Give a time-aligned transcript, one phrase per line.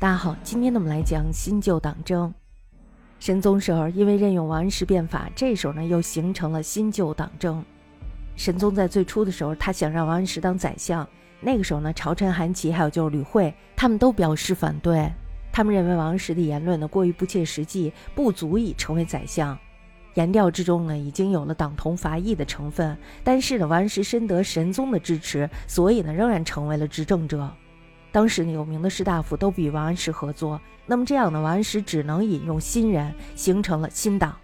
[0.00, 2.32] 大家好，今天呢我们来讲新旧党争。
[3.18, 7.62] 神宗时候，因为任用王安石变法，这时候呢又形成了新旧党争。
[8.34, 11.06] 神宗在最初的时候，他想让王安石当宰相，
[11.38, 15.06] 那个时候呢，朝臣韩琦还有就是吕惠，他们都表示反对。
[15.52, 19.54] 他们认为王安石的言论呢过于不切实际，不足以成为宰相。
[20.14, 27.52] 言调之中呢已经有了党同伐异的成分，但是呢，王安石深得神宗的支持，所以呢仍然成为了执政者。
[28.12, 34.36] 当时，有名的士大夫都与王安石合作，那么这样呢，王安石只能引用新人，形成了新党。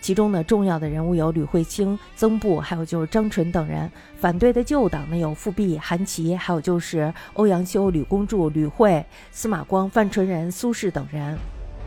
[0.00, 3.90] 其中呢，重要的人物有吕惠卿、曾布，还有就是张纯等人。
[4.18, 11.36] 反对的旧党呢，有富弼、韩琦，还有就是欧阳修、吕公著、吕惠、司马光、范纯仁、苏轼等人。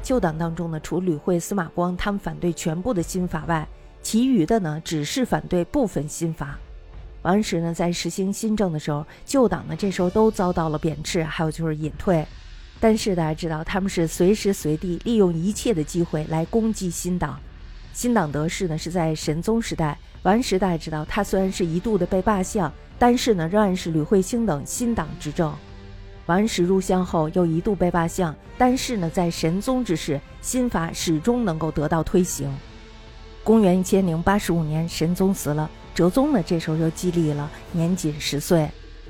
[0.01, 3.67] 旧党当中呢，除吕惠、司马光他们反对全部的新法外，
[4.01, 6.57] 其余的呢，只是反对部分新法。
[7.27, 12.25] 王安石呢，在实行新政的时候，旧党呢这时候都遭到了贬斥，还有就是隐退。
[12.79, 17.37] 但是大家知道，他们是随时随地利用一切的机会来攻击新党。
[17.91, 19.99] 新党得势呢，是在神宗时代。
[20.23, 25.53] 王安石大家知道，他虽然是一度的被罢相，但是呢，仍然是吕惠卿等新党执政。
[26.27, 32.49] 王安石入相后，又一度被罢相，但是呢，在神宗之时，新法始终能够得到推行。
[33.43, 35.69] 公元一千零八十五年，神宗死了。
[35.97, 38.69] 哲宗呢，这时候就继立了，年仅十岁。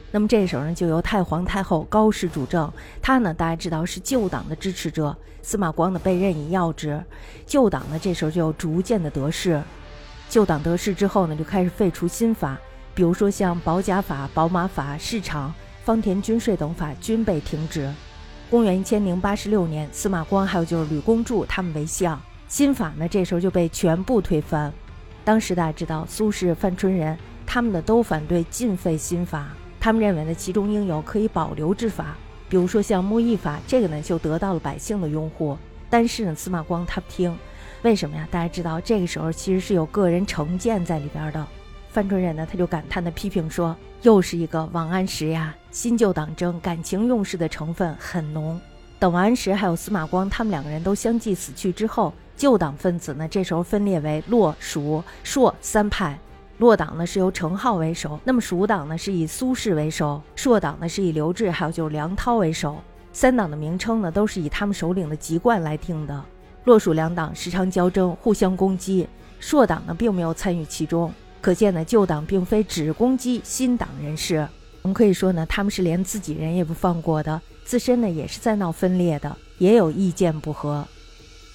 [0.09, 2.71] 那么这时候呢，就由太皇太后高氏主政。
[3.02, 7.03] 他呢，大家知道是旧党的支持者，司马光呢被任以要职。
[7.45, 9.61] 旧党呢，这时候就逐渐的得势。
[10.30, 12.58] 旧党得势之后呢，就开始废除新法，
[12.95, 17.93] 比如说像保甲法、宝马法、市场、方田均税等法均被停止。
[18.49, 24.71] 公元一千零八十六年，司马光还有就是吕公著他们为相，新法呢这时候就被全部推翻。
[25.28, 32.16] 当时大家知道，苏轼、范纯仁他们呢都反对禁废新法，他们认为呢其中应有可以保留之法，
[32.47, 35.58] 比如说像木役法，这个呢就得到了百姓的拥护。
[35.89, 37.38] 但是呢，司马光他不听，
[37.81, 38.25] 为什么呀？
[38.31, 41.45] 大家知道，这个时候其实是有个人成见在里边的。
[41.89, 48.58] 范纯仁呢他就感叹的批评说：“又是一个王安石呀，新旧党争，感情用事的成分很浓。”
[48.98, 52.14] 等王安石还有司马光他们两个人都相继死去之后。
[52.37, 56.17] 旧党分子呢，这时候分裂为洛、蜀、朔三派。
[56.59, 62.77] 洛党呢是由程颢为首，那么蜀党呢是以苏轼为首，朔党呢是以刘志还有就是梁涛为首。
[63.11, 66.23] 三党的名称呢都是以他们首领的籍贯来定的。
[66.64, 69.08] 洛蜀两党时常交争，互相攻击。
[69.39, 71.11] 朔党呢并没有参与其中，
[71.42, 74.48] 可见呢旧党并非只攻击新党人士。
[74.81, 80.87] 我们可以说呢，他们是连自己人也不放过的，自身呢也是在闹分裂的，也有意见不合。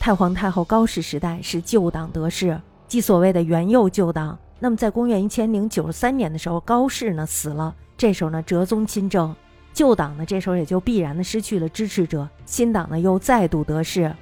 [0.03, 4.37] 太皇太后高氏时代是旧党得势，即所谓的元佑旧党。
[4.59, 9.33] 那么在公元一千零九十三年的时候，高氏呢死了，这时候呢哲宗亲政，
[9.73, 14.13] 旧党呢这时候也就必然的失去了支持者，新党呢又再度得势，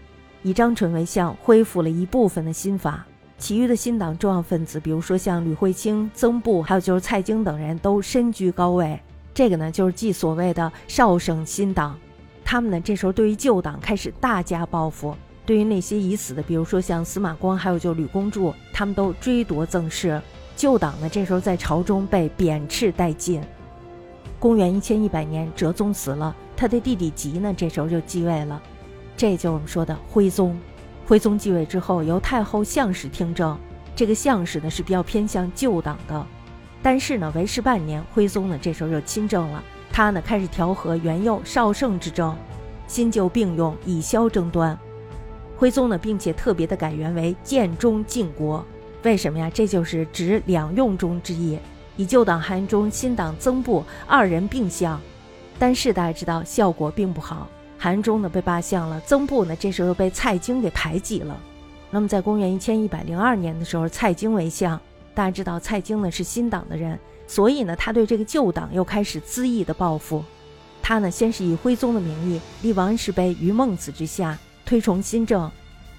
[0.43, 3.07] 以张纯为相，恢复了一部分的新法，
[3.39, 9.01] 其余的新党重要分子，比如说像吕惠卿、曾布，还有就是蔡京等人都身居高位，
[9.33, 11.99] 这个呢就是即所谓的少省新党，
[12.45, 15.17] 他们呢这时候对于旧党开始大加报复。
[15.51, 20.23] 对于那些已死的，比如说像司马光，还有就吕公著，他们都追夺赠谥。
[20.55, 23.43] 旧党呢，这时候在朝中被贬斥殆尽。
[24.39, 28.63] 公元一千一百年，哲宗死了，他的弟弟吉呢，这时候就继位了，
[29.17, 30.57] 这就是我们说的徽宗。
[31.05, 33.59] 徽宗继位之后，由太后相使听政，
[33.97, 36.25] 这个相使呢是比较偏向旧党的。
[36.81, 39.61] 但是呢，为时半年，徽宗呢这时候就亲政了，
[39.91, 42.37] 他呢开始调和元佑、绍圣之争，
[42.87, 44.79] 新旧并用，以消争端。
[45.61, 48.65] 徽宗呢，并且特别的改元为建中靖国，
[49.03, 49.51] 为什么呀？
[49.53, 51.59] 这就是指两用中之意，
[51.99, 54.99] 以旧党韩忠、新党曾布二人并相。
[55.59, 61.39] 但是大家知道效果并不好，韩忠呢被罢相了，曾布呢这时候又被蔡京给排挤了。
[61.91, 64.81] 那么在公元一千一百零二年的时候，蔡京为相，
[65.13, 70.25] 大家知道蔡京呢是新党的人，所以呢他对这个旧党又开始恣意的报复。
[70.81, 74.39] 他呢先是以徽宗的名义立王安石碑于孟子之下。
[74.71, 75.51] 推崇新政，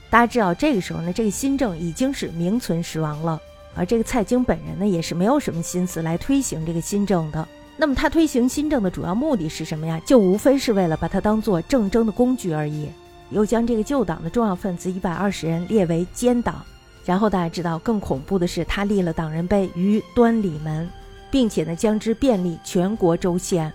[0.10, 3.38] 大家知道这个时候呢，这个新政已经是名存实亡了。
[3.76, 7.46] 而这个蔡京本人呢，也是没有什么心思来推行这个新政的。
[7.76, 10.00] 那么他推行新政的主要目的是什么呀？
[10.06, 12.88] 就无非是为了把它当做政争的工具而已。
[13.30, 16.64] 又将这个旧党的重要分子一百二十人列为奸党。
[17.04, 20.90] 然后大家知道更恐怖的是，他立了党人碑于端礼门，
[21.30, 23.70] 并且呢将之遍历全国州县。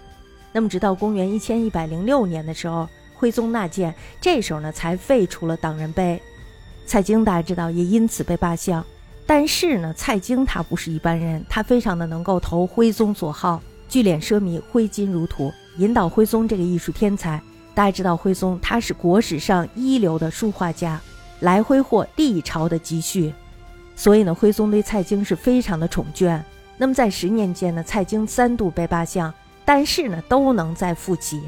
[0.52, 2.88] 那么直到公元一千一百零六年的时候。
[3.16, 6.20] 徽宗纳谏，这时候呢才废除了党人碑。
[6.86, 8.84] 蔡京大家知道也因此被罢相。
[9.28, 17.42] 但是呢，蔡京他不是一般人，他非常的能够投徽宗所好，聚敛奢靡，挥金如土，引导徽宗这个艺术天才
[17.74, 21.00] 大家知道徽宗他是国史上一流的书画家，
[21.40, 23.34] 来挥霍历朝的积蓄，
[23.96, 26.40] 所以呢，徽宗对蔡京是非常的宠眷。
[26.78, 29.34] 那么在十年间呢，蔡京三度被罢相，
[29.64, 31.42] 但是呢，都能再复起。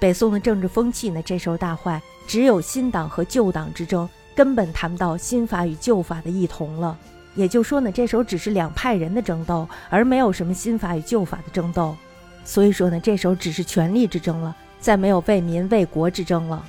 [0.00, 6.96] 北宋的政治风气呢，这时候大坏，只有新党和旧党之争，根本谈不到新法与旧法的异同了。
[7.34, 11.94] 也就说呢，这时候只是两派人的争斗，而没有什么新法与旧法的争斗。
[12.44, 14.56] 所以说呢，这时候只是权力之争了。
[14.80, 16.64] 再没有为民为国之争了，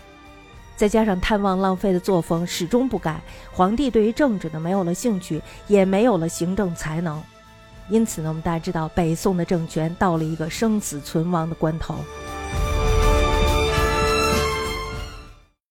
[0.76, 3.22] 再加上贪妄浪费的作风始终不改，
[3.54, 7.24] 皇帝对于政治呢没有了兴趣，也没有了行政才能，
[7.88, 11.96] 因此呢，我们大家知道北宋的政权到了一个生死存亡的关头。